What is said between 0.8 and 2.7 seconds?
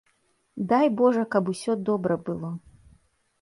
божа, каб усё добра было.